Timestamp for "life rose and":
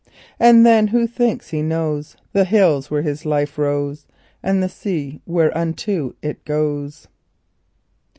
3.23-4.63